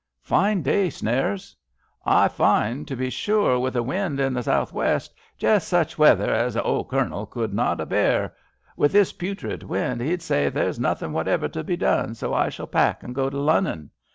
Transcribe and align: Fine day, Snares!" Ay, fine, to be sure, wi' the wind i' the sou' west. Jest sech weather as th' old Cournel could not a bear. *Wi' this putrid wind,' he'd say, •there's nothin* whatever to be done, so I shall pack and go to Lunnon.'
Fine 0.23 0.63
day, 0.63 0.89
Snares!" 0.89 1.55
Ay, 2.07 2.27
fine, 2.27 2.85
to 2.85 2.95
be 2.95 3.11
sure, 3.11 3.59
wi' 3.59 3.69
the 3.69 3.83
wind 3.83 4.19
i' 4.19 4.29
the 4.29 4.41
sou' 4.41 4.65
west. 4.73 5.13
Jest 5.37 5.67
sech 5.67 5.95
weather 5.99 6.33
as 6.33 6.55
th' 6.55 6.65
old 6.65 6.89
Cournel 6.89 7.27
could 7.27 7.53
not 7.53 7.79
a 7.79 7.85
bear. 7.85 8.33
*Wi' 8.75 8.87
this 8.87 9.13
putrid 9.13 9.61
wind,' 9.61 10.01
he'd 10.01 10.23
say, 10.23 10.49
•there's 10.49 10.79
nothin* 10.79 11.13
whatever 11.13 11.47
to 11.49 11.63
be 11.63 11.77
done, 11.77 12.15
so 12.15 12.33
I 12.33 12.49
shall 12.49 12.65
pack 12.65 13.03
and 13.03 13.13
go 13.13 13.29
to 13.29 13.37
Lunnon.' 13.39 13.91